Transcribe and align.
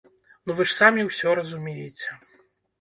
Ну 0.47 0.55
вы 0.59 0.65
ж 0.69 0.75
самі 0.79 1.05
ўсё 1.11 1.37
разумееце. 1.43 2.21